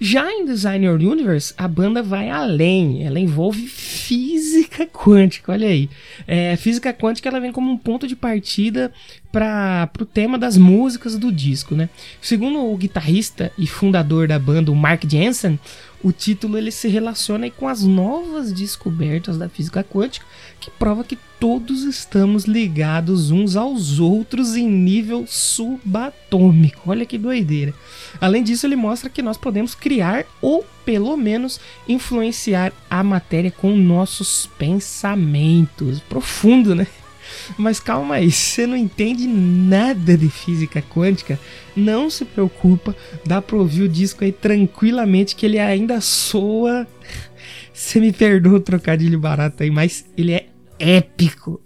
Já 0.02 0.33
em 0.33 0.47
Designer 0.47 0.95
Universe, 0.95 1.52
a 1.59 1.69
banda 1.69 2.02
vai 2.02 2.30
além, 2.30 3.04
ela 3.04 3.21
envolve 3.21 3.66
física 3.66 4.87
quântica, 4.87 5.52
olha 5.52 5.69
aí. 5.69 5.90
É, 6.26 6.57
física 6.57 6.90
quântica 6.90 7.28
ela 7.28 7.38
vem 7.38 7.52
como 7.52 7.71
um 7.71 7.76
ponto 7.76 8.09
de 8.09 8.16
partida 8.16 8.90
para 9.30 9.90
o 10.00 10.07
tema 10.07 10.38
das 10.38 10.57
músicas 10.57 11.19
do 11.19 11.30
disco, 11.30 11.75
né? 11.75 11.90
Segundo 12.19 12.64
o 12.64 12.76
guitarrista 12.78 13.52
e 13.59 13.66
fundador 13.66 14.26
da 14.26 14.38
banda, 14.38 14.73
o 14.73 14.75
Mark 14.75 15.04
Jensen, 15.07 15.61
o 16.02 16.12
título 16.12 16.57
ele 16.57 16.71
se 16.71 16.88
relaciona 16.88 17.50
com 17.50 17.69
as 17.69 17.83
novas 17.83 18.52
descobertas 18.52 19.37
da 19.37 19.49
física 19.49 19.85
quântica, 19.85 20.25
que 20.59 20.71
prova 20.71 21.04
que 21.04 21.19
todos 21.38 21.85
estamos 21.85 22.45
ligados 22.45 23.30
uns 23.30 23.57
aos 23.57 23.99
outros 23.99 24.57
em 24.57 24.69
nível 24.69 25.26
subatômico. 25.26 26.90
Olha 26.90 27.07
que 27.07 27.19
doideira. 27.19 27.75
Além 28.21 28.42
disso, 28.42 28.66
ele 28.66 28.76
mostra 28.76 29.11
que 29.11 29.23
nós 29.23 29.37
podemos 29.37 29.75
criar 29.75 30.25
ou 30.40 30.66
pelo 30.85 31.16
menos 31.16 31.61
influenciar 31.88 32.73
a 32.88 33.02
matéria 33.02 33.50
com 33.50 33.76
nossos 33.76 34.49
pensamentos. 34.59 36.00
Profundo, 36.00 36.75
né? 36.75 36.87
Mas 37.57 37.81
calma 37.81 38.17
aí, 38.17 38.31
você 38.31 38.67
não 38.67 38.77
entende 38.77 39.27
nada 39.27 40.17
de 40.17 40.29
física 40.29 40.83
quântica, 40.83 41.39
não 41.77 42.11
se 42.11 42.25
preocupa, 42.25 42.95
dá 43.25 43.41
pra 43.41 43.57
ouvir 43.57 43.83
o 43.83 43.89
disco 43.89 44.25
aí 44.25 44.33
tranquilamente 44.33 45.35
que 45.37 45.47
ele 45.47 45.59
ainda 45.59 46.01
soa. 46.01 46.87
Você 47.73 47.99
me 47.99 48.13
perdoa 48.13 48.57
o 48.57 48.61
trocadilho 48.61 49.19
barato 49.19 49.63
aí, 49.63 49.71
mas 49.71 50.05
ele 50.17 50.33
é 50.33 50.49
épico. 50.79 51.61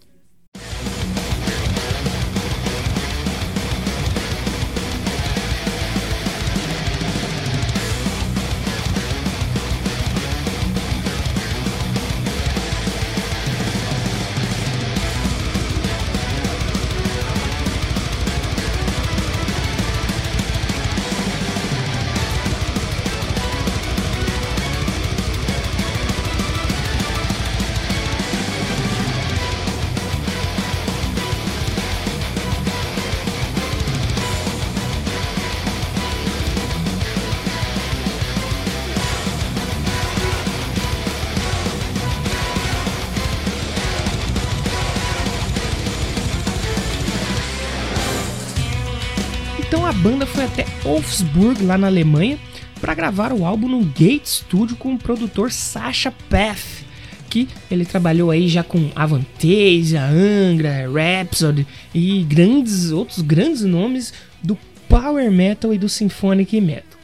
Banda 50.04 50.26
foi 50.26 50.44
até 50.44 50.66
Wolfsburg, 50.82 51.64
lá 51.64 51.78
na 51.78 51.86
Alemanha, 51.86 52.38
para 52.78 52.92
gravar 52.92 53.32
o 53.32 53.42
álbum 53.42 53.68
no 53.68 53.82
Gate 53.82 54.26
Studio 54.26 54.76
com 54.76 54.92
o 54.92 54.98
produtor 54.98 55.50
Sasha 55.50 56.12
Path, 56.28 56.84
que 57.30 57.48
ele 57.70 57.86
trabalhou 57.86 58.30
aí 58.30 58.46
já 58.46 58.62
com 58.62 58.90
Avantasia, 58.94 60.04
Angra, 60.04 60.90
Rhapsody 60.92 61.66
e 61.94 62.22
grandes 62.24 62.90
outros 62.90 63.22
grandes 63.22 63.62
nomes 63.62 64.12
do 64.42 64.58
power 64.90 65.30
metal 65.30 65.72
e 65.72 65.78
do 65.78 65.88
symphonic 65.88 66.60
metal. 66.60 67.00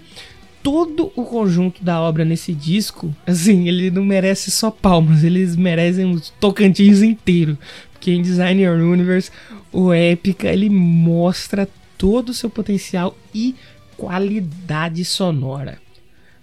Todo 0.63 1.11
o 1.17 1.25
conjunto 1.25 1.83
da 1.83 1.99
obra 2.03 2.23
nesse 2.23 2.53
disco, 2.53 3.17
assim, 3.27 3.67
ele 3.67 3.91
não 3.91 4.05
merece 4.05 4.51
só 4.51 4.71
palmas, 4.71 5.25
eles 5.25 5.57
merecem 5.57 6.05
os 6.05 6.29
tocantins 6.39 7.01
inteiro, 7.01 7.57
porque 7.95 8.11
em 8.11 8.21
Designer 8.21 8.73
Universe 8.73 9.31
o 9.73 9.95
Epica 9.95 10.49
ele 10.49 10.69
mostra 10.69 11.67
todo 12.01 12.31
o 12.31 12.35
seu 12.35 12.49
potencial 12.49 13.15
e 13.35 13.55
qualidade 13.95 15.05
sonora. 15.05 15.79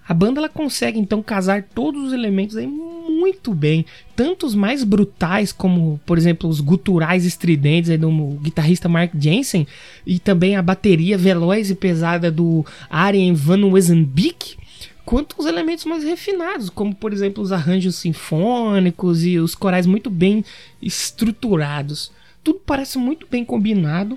A 0.08 0.14
banda 0.14 0.38
ela 0.38 0.48
consegue 0.48 1.00
então 1.00 1.20
casar 1.20 1.64
todos 1.64 2.04
os 2.04 2.12
elementos 2.12 2.56
aí 2.56 2.66
muito 2.66 3.52
bem, 3.52 3.84
tanto 4.14 4.46
os 4.46 4.54
mais 4.54 4.84
brutais 4.84 5.50
como, 5.50 6.00
por 6.06 6.16
exemplo, 6.16 6.48
os 6.48 6.60
guturais 6.60 7.24
estridentes 7.24 7.90
aí 7.90 7.98
do 7.98 8.08
guitarrista 8.40 8.88
Mark 8.88 9.12
Jensen 9.18 9.66
e 10.06 10.20
também 10.20 10.54
a 10.54 10.62
bateria 10.62 11.18
veloz 11.18 11.70
e 11.70 11.74
pesada 11.74 12.30
do 12.30 12.64
Arjen 12.88 13.34
van 13.34 13.66
Wezenbeek, 13.66 14.56
quanto 15.04 15.34
os 15.38 15.46
elementos 15.46 15.84
mais 15.84 16.04
refinados, 16.04 16.70
como 16.70 16.94
por 16.94 17.12
exemplo 17.12 17.42
os 17.42 17.50
arranjos 17.50 17.96
sinfônicos 17.96 19.24
e 19.24 19.40
os 19.40 19.56
corais 19.56 19.86
muito 19.86 20.08
bem 20.08 20.44
estruturados. 20.80 22.12
Tudo 22.44 22.60
parece 22.64 22.96
muito 22.96 23.26
bem 23.28 23.44
combinado 23.44 24.16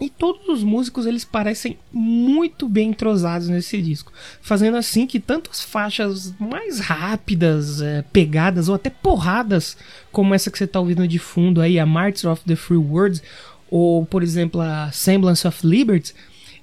e 0.00 0.08
todos 0.08 0.48
os 0.48 0.64
músicos 0.64 1.04
eles 1.04 1.24
parecem 1.24 1.78
muito 1.92 2.68
bem 2.68 2.90
entrosados 2.90 3.48
nesse 3.48 3.80
disco, 3.82 4.12
fazendo 4.40 4.76
assim 4.76 5.06
que 5.06 5.20
tanto 5.20 5.50
as 5.50 5.62
faixas 5.62 6.32
mais 6.38 6.80
rápidas, 6.80 7.82
é, 7.82 8.02
pegadas 8.10 8.68
ou 8.68 8.74
até 8.74 8.88
porradas, 8.88 9.76
como 10.10 10.34
essa 10.34 10.50
que 10.50 10.56
você 10.56 10.64
está 10.64 10.80
ouvindo 10.80 11.06
de 11.06 11.18
fundo 11.18 11.60
aí, 11.60 11.78
a 11.78 11.84
Martyrs 11.84 12.24
of 12.24 12.42
the 12.44 12.56
Free 12.56 12.78
Words, 12.78 13.22
ou 13.70 14.06
por 14.06 14.22
exemplo 14.22 14.60
a 14.60 14.90
Semblance 14.90 15.46
of 15.46 15.66
Liberty, 15.66 16.14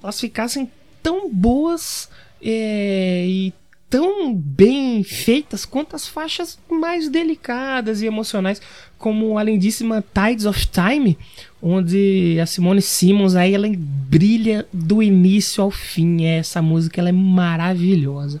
elas 0.02 0.18
ficassem 0.18 0.70
tão 1.02 1.30
boas 1.30 2.08
é, 2.42 3.24
e 3.26 3.54
tão 3.90 4.34
bem 4.34 5.02
feitas 5.02 5.64
quanto 5.64 5.96
as 5.96 6.06
faixas 6.06 6.58
mais 6.70 7.08
delicadas 7.08 8.02
e 8.02 8.06
emocionais, 8.06 8.60
como 8.98 9.38
a 9.38 9.42
lindíssima 9.42 10.04
Tides 10.14 10.44
of 10.44 10.66
Time, 10.66 11.16
onde 11.62 12.38
a 12.40 12.46
Simone 12.46 12.82
Simmons 12.82 13.34
aí 13.34 13.54
ela 13.54 13.68
brilha 13.76 14.66
do 14.72 15.02
início 15.02 15.62
ao 15.62 15.70
fim. 15.70 16.24
Essa 16.24 16.60
música 16.60 17.00
ela 17.00 17.08
é 17.08 17.12
maravilhosa. 17.12 18.40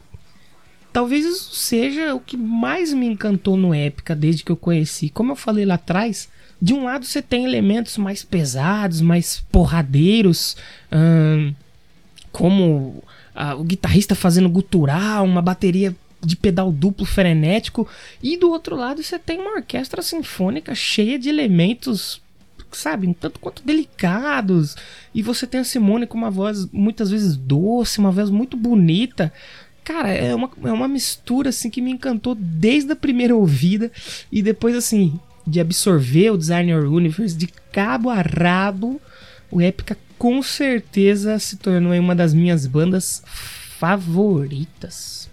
Talvez 0.92 1.24
isso 1.24 1.54
seja 1.54 2.14
o 2.14 2.20
que 2.20 2.36
mais 2.36 2.92
me 2.92 3.06
encantou 3.06 3.56
no 3.56 3.72
Épica 3.72 4.16
desde 4.16 4.42
que 4.42 4.50
eu 4.50 4.56
conheci. 4.56 5.08
Como 5.08 5.32
eu 5.32 5.36
falei 5.36 5.64
lá 5.64 5.74
atrás, 5.74 6.28
de 6.60 6.74
um 6.74 6.84
lado 6.84 7.04
você 7.04 7.22
tem 7.22 7.44
elementos 7.44 7.96
mais 7.98 8.24
pesados, 8.24 9.00
mais 9.00 9.44
porradeiros, 9.52 10.56
hum, 10.92 11.54
como 12.32 13.02
o 13.58 13.64
guitarrista 13.64 14.14
fazendo 14.14 14.48
gutural, 14.48 15.24
uma 15.24 15.42
bateria 15.42 15.94
de 16.20 16.36
pedal 16.36 16.72
duplo 16.72 17.06
frenético, 17.06 17.86
e 18.22 18.36
do 18.36 18.50
outro 18.50 18.74
lado 18.74 19.02
você 19.02 19.18
tem 19.18 19.38
uma 19.38 19.54
orquestra 19.54 20.02
sinfônica 20.02 20.74
cheia 20.74 21.18
de 21.18 21.28
elementos, 21.28 22.20
sabe, 22.72 23.06
um 23.06 23.12
tanto 23.12 23.38
quanto 23.38 23.62
delicados, 23.62 24.76
e 25.14 25.22
você 25.22 25.46
tem 25.46 25.60
a 25.60 25.64
Simone 25.64 26.06
com 26.06 26.18
uma 26.18 26.30
voz 26.30 26.66
muitas 26.72 27.10
vezes 27.10 27.36
doce, 27.36 27.98
uma 27.98 28.10
voz 28.10 28.30
muito 28.30 28.56
bonita. 28.56 29.32
Cara, 29.84 30.10
é 30.10 30.34
uma, 30.34 30.50
é 30.64 30.72
uma 30.72 30.86
mistura 30.86 31.48
assim 31.48 31.70
que 31.70 31.80
me 31.80 31.90
encantou 31.90 32.34
desde 32.34 32.92
a 32.92 32.96
primeira 32.96 33.34
ouvida. 33.34 33.90
E 34.30 34.42
depois 34.42 34.76
assim 34.76 35.18
de 35.46 35.60
absorver 35.60 36.30
o 36.30 36.36
Designer 36.36 36.84
Universe 36.84 37.34
de 37.34 37.46
cabo 37.72 38.10
a 38.10 38.20
rabo, 38.20 39.00
o 39.50 39.62
Epica 39.62 39.96
com 40.18 40.42
certeza 40.42 41.38
se 41.38 41.56
tornou 41.56 41.94
uma 41.94 42.14
das 42.14 42.34
minhas 42.34 42.66
bandas 42.66 43.22
favoritas. 43.78 45.27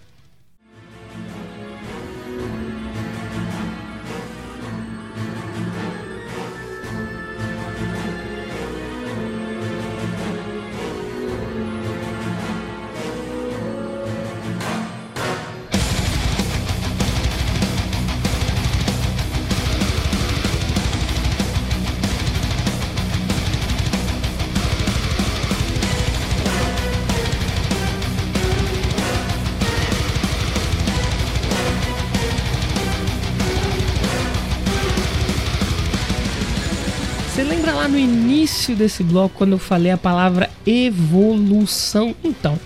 Início 38.45 38.75
desse 38.75 39.03
bloco 39.03 39.39
quando 39.39 39.53
eu 39.53 39.57
falei 39.57 39.91
a 39.91 39.97
palavra 39.97 40.51
evolução. 40.67 42.15
Então, 42.23 42.59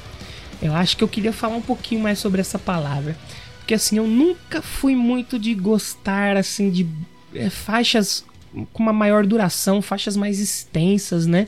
eu 0.62 0.76
acho 0.76 0.98
que 0.98 1.04
eu 1.04 1.08
queria 1.08 1.32
falar 1.32 1.56
um 1.56 1.62
pouquinho 1.62 2.02
mais 2.02 2.20
sobre 2.20 2.42
essa 2.42 2.60
palavra. 2.60 3.18
Porque 3.60 3.74
assim, 3.74 3.96
eu 3.98 4.06
nunca 4.06 4.62
fui 4.62 4.94
muito 4.94 5.40
de 5.40 5.56
gostar 5.56 6.36
assim 6.36 6.70
de 6.70 6.86
é, 7.34 7.50
faixas 7.50 8.26
com 8.74 8.84
uma 8.84 8.92
maior 8.92 9.26
duração, 9.26 9.82
faixas 9.82 10.18
mais 10.18 10.42
extensas, 10.42 11.26
né? 11.26 11.48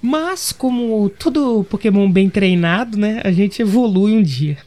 Mas, 0.00 0.50
como 0.50 1.08
todo 1.10 1.64
Pokémon 1.70 2.10
bem 2.10 2.28
treinado, 2.28 2.98
né, 2.98 3.20
a 3.22 3.30
gente 3.30 3.62
evolui 3.62 4.12
um 4.12 4.22
dia. 4.22 4.58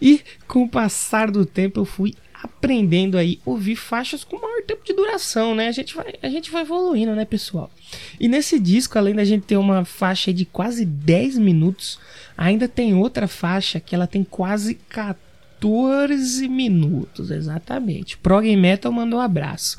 E 0.00 0.22
com 0.46 0.62
o 0.62 0.68
passar 0.68 1.30
do 1.30 1.44
tempo 1.44 1.80
eu 1.80 1.84
fui 1.84 2.14
aprendendo 2.42 3.18
aí 3.18 3.40
ouvir 3.44 3.76
faixas 3.76 4.24
com 4.24 4.40
maior 4.40 4.62
tempo 4.62 4.84
de 4.84 4.92
duração, 4.92 5.54
né? 5.54 5.68
A 5.68 5.72
gente 5.72 5.94
vai, 5.94 6.14
a 6.22 6.28
gente 6.28 6.50
vai 6.50 6.62
evoluindo, 6.62 7.14
né, 7.14 7.24
pessoal? 7.24 7.70
E 8.18 8.28
nesse 8.28 8.58
disco, 8.58 8.98
além 8.98 9.14
da 9.14 9.24
gente 9.24 9.46
ter 9.46 9.56
uma 9.56 9.84
faixa 9.84 10.32
de 10.32 10.44
quase 10.44 10.84
10 10.84 11.38
minutos, 11.38 11.98
ainda 12.36 12.68
tem 12.68 12.94
outra 12.94 13.26
faixa 13.26 13.80
que 13.80 13.94
ela 13.94 14.06
tem 14.06 14.22
quase 14.22 14.74
14 14.88 16.48
minutos, 16.48 17.30
exatamente. 17.30 18.16
Prog 18.18 18.44
Metal 18.56 18.92
mandou 18.92 19.18
um 19.18 19.22
abraço 19.22 19.78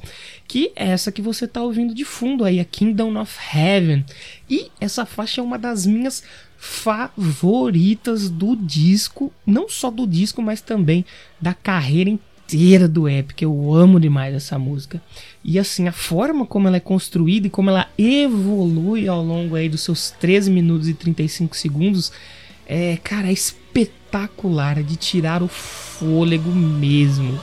que 0.50 0.72
é 0.76 0.88
essa 0.88 1.12
que 1.12 1.22
você 1.22 1.46
está 1.46 1.62
ouvindo 1.62 1.94
de 1.94 2.04
fundo 2.04 2.44
aí, 2.44 2.60
a 2.60 2.66
Kingdom 2.66 3.22
of 3.22 3.38
Heaven. 3.56 4.04
E 4.50 4.72
essa 4.82 5.06
faixa 5.06 5.40
é 5.40 5.44
uma 5.44 5.60
das 5.60 5.86
minhas 5.86 6.24
favoritas 6.58 8.32
do 8.32 8.56
disco, 8.56 9.32
não 9.46 9.70
só 9.70 9.92
do 9.92 10.08
disco, 10.08 10.42
mas 10.42 10.60
também 10.60 11.06
da 11.40 11.54
carreira 11.54 12.10
inteira 12.50 12.88
do 12.88 13.08
Epic. 13.08 13.42
Eu 13.42 13.74
amo 13.74 14.00
demais 14.00 14.34
essa 14.34 14.58
música. 14.58 15.02
E 15.44 15.60
assim, 15.60 15.88
a 15.88 15.92
forma 15.92 16.46
como 16.46 16.68
ela 16.68 16.78
é 16.78 16.82
construída 16.82 17.48
e 17.48 17.50
como 17.50 17.70
ela 17.70 17.88
evolui 17.98 19.08
ao 19.08 19.24
longo 19.24 19.56
aí 19.56 19.70
dos 19.70 19.82
seus 19.82 20.12
13 20.12 20.50
minutos 20.50 20.88
e 20.88 20.94
35 20.94 21.56
segundos 21.56 22.12
é, 22.66 22.98
cara, 22.98 23.28
é 23.30 23.32
espetacular, 23.32 24.78
é 24.78 24.84
de 24.84 24.96
tirar 24.96 25.42
o 25.42 25.48
fôlego 25.48 26.52
mesmo. 26.52 27.40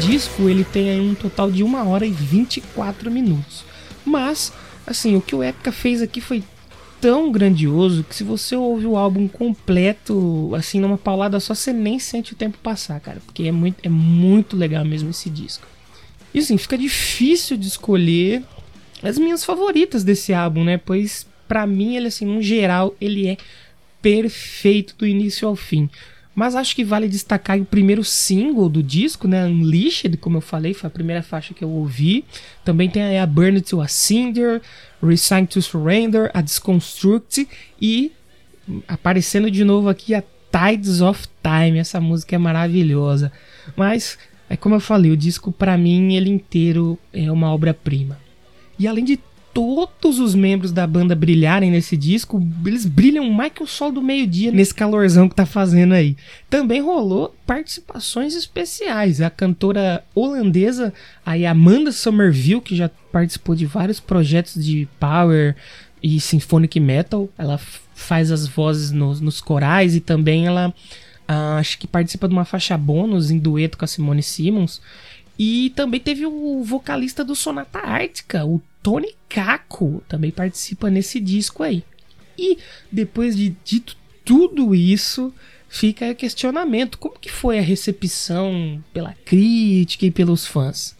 Disco 0.00 0.48
ele 0.48 0.64
tem 0.64 1.00
um 1.00 1.14
total 1.14 1.50
de 1.50 1.62
1 1.62 1.88
hora 1.88 2.06
e 2.06 2.10
24 2.10 3.10
minutos. 3.10 3.64
Mas, 4.04 4.52
assim, 4.86 5.16
o 5.16 5.20
que 5.20 5.34
o 5.34 5.42
Epica 5.42 5.72
fez 5.72 6.02
aqui 6.02 6.20
foi 6.20 6.42
tão 7.00 7.30
grandioso 7.30 8.04
que 8.04 8.14
se 8.14 8.24
você 8.24 8.56
ouve 8.56 8.86
o 8.86 8.96
álbum 8.96 9.28
completo, 9.28 10.50
assim, 10.54 10.80
numa 10.80 10.96
paulada 10.96 11.38
só, 11.40 11.54
você 11.54 11.72
nem 11.72 11.98
sente 11.98 12.32
o 12.32 12.36
tempo 12.36 12.58
passar, 12.58 12.98
cara. 13.00 13.20
Porque 13.24 13.44
é 13.44 13.52
muito, 13.52 13.76
é 13.82 13.88
muito 13.88 14.56
legal 14.56 14.84
mesmo 14.84 15.10
esse 15.10 15.28
disco. 15.28 15.66
E 16.32 16.38
assim, 16.38 16.56
fica 16.56 16.76
difícil 16.76 17.56
de 17.56 17.68
escolher 17.68 18.42
as 19.02 19.18
minhas 19.18 19.44
favoritas 19.44 20.02
desse 20.02 20.32
álbum, 20.32 20.64
né? 20.64 20.78
Pois 20.78 21.26
para 21.46 21.66
mim, 21.66 21.96
ele 21.96 22.08
assim, 22.08 22.24
no 22.24 22.42
geral, 22.42 22.96
ele 23.00 23.28
é 23.28 23.36
perfeito 24.00 24.94
do 24.96 25.06
início 25.06 25.46
ao 25.46 25.54
fim. 25.54 25.88
Mas 26.34 26.56
acho 26.56 26.74
que 26.74 26.84
vale 26.84 27.08
destacar 27.08 27.58
o 27.60 27.64
primeiro 27.64 28.02
single 28.02 28.68
do 28.68 28.82
disco, 28.82 29.28
né? 29.28 29.46
Unleashed, 29.46 30.16
como 30.16 30.38
eu 30.38 30.40
falei, 30.40 30.74
foi 30.74 30.88
a 30.88 30.90
primeira 30.90 31.22
faixa 31.22 31.54
que 31.54 31.62
eu 31.62 31.70
ouvi. 31.70 32.24
Também 32.64 32.90
tem 32.90 33.18
a 33.18 33.26
Burn 33.26 33.60
to 33.60 33.80
a 33.80 33.86
Cinder, 33.86 34.60
Resign 35.02 35.46
to 35.46 35.62
Surrender, 35.62 36.30
a 36.34 36.40
Disconstruct 36.40 37.48
e 37.80 38.10
aparecendo 38.88 39.50
de 39.50 39.62
novo 39.62 39.88
aqui 39.88 40.14
a 40.14 40.22
Tides 40.50 41.00
of 41.00 41.28
Time. 41.42 41.78
Essa 41.78 42.00
música 42.00 42.34
é 42.34 42.38
maravilhosa. 42.38 43.30
Mas, 43.76 44.18
é 44.50 44.56
como 44.56 44.74
eu 44.74 44.80
falei, 44.80 45.12
o 45.12 45.16
disco 45.16 45.52
para 45.52 45.78
mim 45.78 46.14
ele 46.14 46.30
inteiro 46.30 46.98
é 47.12 47.30
uma 47.30 47.52
obra-prima. 47.52 48.18
E 48.76 48.88
além 48.88 49.04
de 49.04 49.20
todos 49.54 50.18
os 50.18 50.34
membros 50.34 50.72
da 50.72 50.84
banda 50.84 51.14
brilharem 51.14 51.70
nesse 51.70 51.96
disco, 51.96 52.42
eles 52.66 52.84
brilham 52.84 53.30
mais 53.30 53.52
que 53.52 53.62
o 53.62 53.66
sol 53.66 53.92
do 53.92 54.02
meio-dia 54.02 54.50
nesse 54.50 54.74
calorzão 54.74 55.28
que 55.28 55.34
tá 55.36 55.46
fazendo 55.46 55.94
aí. 55.94 56.16
Também 56.50 56.82
rolou 56.82 57.34
participações 57.46 58.34
especiais. 58.34 59.20
A 59.20 59.30
cantora 59.30 60.04
holandesa, 60.12 60.92
a 61.24 61.34
Amanda 61.48 61.92
Somerville, 61.92 62.60
que 62.60 62.74
já 62.74 62.90
participou 63.12 63.54
de 63.54 63.64
vários 63.64 64.00
projetos 64.00 64.62
de 64.62 64.88
power 64.98 65.54
e 66.02 66.20
symphonic 66.20 66.80
metal, 66.80 67.30
ela 67.38 67.58
faz 67.94 68.32
as 68.32 68.48
vozes 68.48 68.90
nos, 68.90 69.20
nos 69.20 69.40
corais 69.40 69.94
e 69.94 70.00
também 70.00 70.46
ela 70.46 70.74
uh, 71.28 71.58
acho 71.58 71.78
que 71.78 71.86
participa 71.86 72.26
de 72.26 72.34
uma 72.34 72.44
faixa 72.44 72.76
bônus 72.76 73.30
em 73.30 73.38
dueto 73.38 73.78
com 73.78 73.84
a 73.84 73.88
Simone 73.88 74.22
Simmons. 74.22 74.82
E 75.38 75.72
também 75.74 76.00
teve 76.00 76.26
o 76.26 76.62
vocalista 76.62 77.24
do 77.24 77.34
Sonata 77.34 77.78
Ártica, 77.80 78.44
o 78.44 78.60
Tony 78.84 79.16
Kako, 79.30 80.02
também 80.06 80.30
participa 80.30 80.90
nesse 80.90 81.18
disco 81.18 81.62
aí. 81.62 81.82
E 82.38 82.58
depois 82.92 83.34
de 83.34 83.56
dito 83.64 83.96
tudo 84.22 84.74
isso, 84.74 85.32
fica 85.70 86.10
o 86.10 86.14
questionamento: 86.14 86.98
como 86.98 87.18
que 87.18 87.32
foi 87.32 87.58
a 87.58 87.62
recepção 87.62 88.84
pela 88.92 89.14
crítica 89.24 90.04
e 90.04 90.10
pelos 90.10 90.46
fãs? 90.46 90.94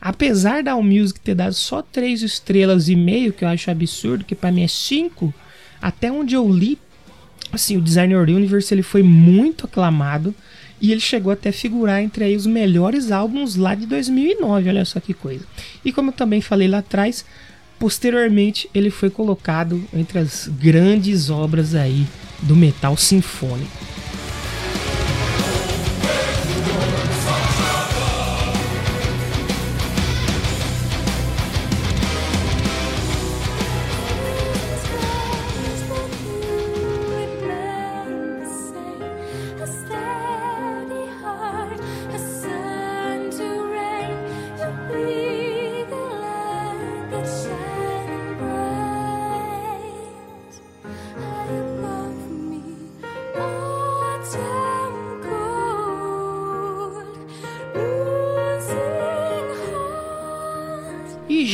Apesar 0.00 0.62
da 0.62 0.72
Allmusic 0.72 1.20
ter 1.20 1.34
dado 1.34 1.52
só 1.52 1.82
3 1.82 2.22
estrelas 2.22 2.88
e 2.88 2.96
meio, 2.96 3.32
que 3.34 3.44
eu 3.44 3.48
acho 3.48 3.70
absurdo, 3.70 4.24
que 4.24 4.34
para 4.34 4.50
mim 4.50 4.62
é 4.62 4.68
5, 4.68 5.34
até 5.82 6.10
onde 6.10 6.34
eu 6.34 6.50
li, 6.50 6.78
assim, 7.52 7.76
o 7.76 7.82
Designer 7.82 8.20
Universe 8.20 8.72
ele 8.72 8.82
foi 8.82 9.02
muito 9.02 9.66
aclamado 9.66 10.34
e 10.80 10.92
ele 10.92 11.00
chegou 11.00 11.32
até 11.32 11.48
a 11.50 11.52
figurar 11.52 12.02
entre 12.02 12.24
aí 12.24 12.36
os 12.36 12.46
melhores 12.46 13.10
álbuns 13.10 13.56
lá 13.56 13.74
de 13.74 13.86
2009, 13.86 14.68
olha 14.68 14.84
só 14.84 15.00
que 15.00 15.12
coisa. 15.12 15.44
E 15.84 15.92
como 15.92 16.10
eu 16.10 16.14
também 16.14 16.40
falei 16.40 16.68
lá 16.68 16.78
atrás, 16.78 17.24
posteriormente 17.78 18.68
ele 18.74 18.90
foi 18.90 19.10
colocado 19.10 19.82
entre 19.92 20.18
as 20.18 20.48
grandes 20.48 21.30
obras 21.30 21.74
aí 21.74 22.06
do 22.42 22.54
metal 22.54 22.96
sinfônico. 22.96 23.97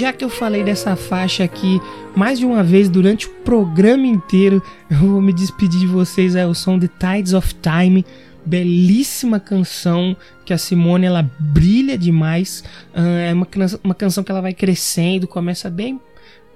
Já 0.04 0.12
que 0.12 0.22
eu 0.22 0.28
falei 0.28 0.62
dessa 0.62 0.96
faixa 0.96 1.44
aqui 1.44 1.80
mais 2.14 2.38
de 2.38 2.44
uma 2.44 2.62
vez 2.62 2.90
durante 2.90 3.26
o 3.26 3.30
programa 3.36 4.06
inteiro, 4.06 4.62
eu 4.90 4.98
vou 4.98 5.22
me 5.22 5.32
despedir 5.32 5.80
de 5.80 5.86
vocês. 5.86 6.36
É 6.36 6.46
o 6.46 6.52
som 6.52 6.78
de 6.78 6.88
Tides 6.88 7.32
of 7.32 7.54
Time. 7.54 8.04
Belíssima 8.44 9.40
canção 9.40 10.14
que 10.44 10.52
a 10.52 10.58
Simone 10.58 11.06
ela 11.06 11.22
brilha 11.40 11.96
demais. 11.96 12.62
Uh, 12.94 13.30
é 13.30 13.32
uma, 13.32 13.48
uma 13.82 13.94
canção 13.94 14.22
que 14.22 14.30
ela 14.30 14.42
vai 14.42 14.52
crescendo, 14.52 15.26
começa 15.26 15.70
bem, 15.70 15.98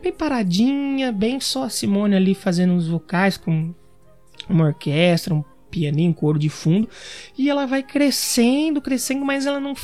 bem 0.02 0.12
paradinha, 0.12 1.11
bem 1.11 1.40
só 1.40 1.64
a 1.64 1.70
Simone 1.70 2.16
ali 2.16 2.34
fazendo 2.34 2.76
os 2.76 2.87
vocais 2.87 3.38
com 3.38 3.72
uma 4.46 4.66
orquestra, 4.66 5.34
um 5.34 5.42
pianinho, 5.70 6.11
um 6.11 6.12
coro 6.14 6.38
de 6.38 6.50
fundo, 6.50 6.87
e 7.37 7.48
ela 7.48 7.64
vai 7.64 7.82
crescendo, 7.82 8.82
crescendo, 8.82 9.24
mas 9.24 9.46
ela 9.46 9.58
não 9.58 9.74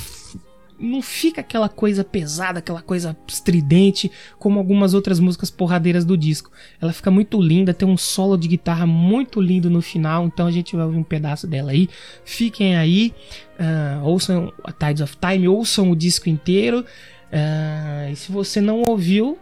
não 0.85 1.03
fica 1.03 1.41
aquela 1.41 1.69
coisa 1.69 2.05
pesada, 2.05 2.59
aquela 2.59 2.83
coisa 2.83 3.17
estridente, 3.27 4.11
como 4.39 4.59
algumas 4.59 4.95
outras 4.95 5.19
músicas 5.19 5.51
porradeiras 5.51 6.05
do 6.05 6.17
disco. 6.17 6.51
Ela 6.81 6.93
fica 6.93 7.11
muito 7.11 7.41
linda, 7.41 7.75
tem 7.75 7.89
um 7.89 7.97
solo 7.97 8.37
de 8.37 8.49
guitarra 8.49 8.87
muito 8.87 9.41
lindo 9.41 9.71
no 9.71 9.81
final, 9.81 10.27
então 10.27 10.47
a 10.47 10.51
gente 10.51 10.77
vai 10.77 10.85
ouvir 10.85 10.99
um 10.99 11.03
pedaço 11.03 11.47
dela 11.47 11.73
aí. 11.73 11.89
Fiquem 12.25 12.77
aí, 12.77 13.13
uh, 13.59 14.05
ouçam 14.05 14.53
a 14.63 14.73
Tides 14.73 15.03
of 15.03 15.17
Time, 15.17 15.49
ouçam 15.49 15.91
o 15.91 15.97
disco 15.97 16.29
inteiro. 16.29 16.81
Uh, 16.81 18.13
e 18.13 18.17
se 18.17 18.31
você 18.31 18.61
não 18.61 18.83
ouviu, 18.87 19.39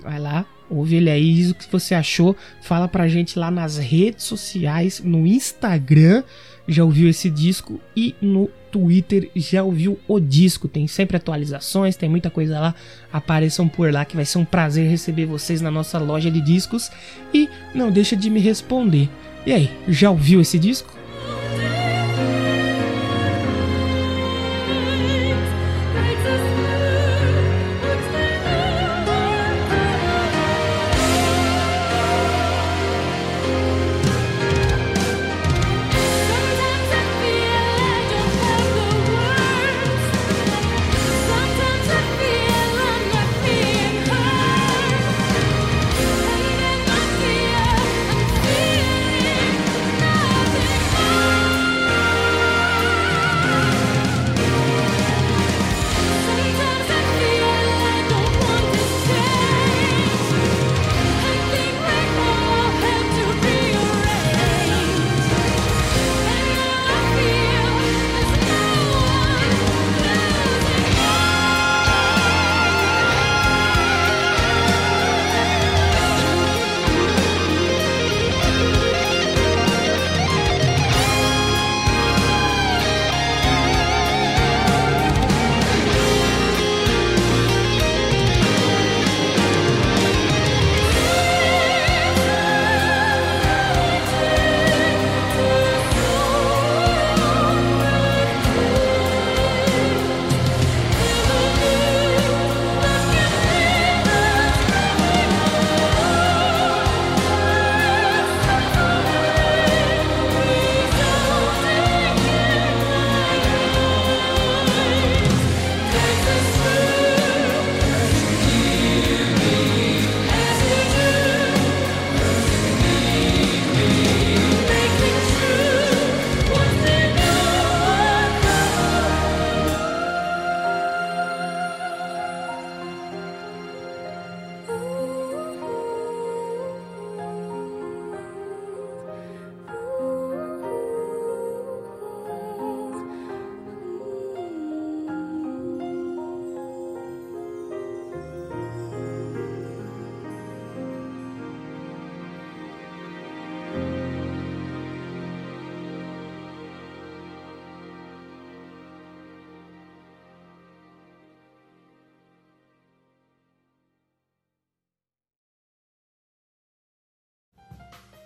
vai 0.00 0.18
lá, 0.18 0.46
ouve 0.70 0.96
ele 0.96 1.10
aí, 1.10 1.50
o 1.50 1.54
que 1.54 1.70
você 1.70 1.94
achou, 1.94 2.36
fala 2.60 2.88
pra 2.88 3.08
gente 3.08 3.38
lá 3.38 3.50
nas 3.50 3.76
redes 3.76 4.24
sociais, 4.24 5.00
no 5.00 5.26
Instagram, 5.26 6.22
já 6.68 6.84
ouviu 6.84 7.08
esse 7.08 7.28
disco 7.28 7.80
e 7.96 8.14
no 8.20 8.48
Twitter 8.72 9.30
já 9.36 9.62
ouviu 9.62 9.98
o 10.08 10.18
disco. 10.18 10.66
Tem 10.66 10.88
sempre 10.88 11.18
atualizações, 11.18 11.94
tem 11.94 12.08
muita 12.08 12.30
coisa 12.30 12.58
lá. 12.58 12.74
Apareçam 13.12 13.68
por 13.68 13.92
lá 13.92 14.04
que 14.04 14.16
vai 14.16 14.24
ser 14.24 14.38
um 14.38 14.44
prazer 14.44 14.88
receber 14.88 15.26
vocês 15.26 15.60
na 15.60 15.70
nossa 15.70 15.98
loja 15.98 16.30
de 16.30 16.40
discos. 16.40 16.90
E 17.32 17.48
não 17.74 17.90
deixa 17.90 18.16
de 18.16 18.30
me 18.30 18.40
responder. 18.40 19.08
E 19.44 19.52
aí, 19.52 19.70
já 19.86 20.10
ouviu 20.10 20.40
esse 20.40 20.58
disco? 20.58 21.01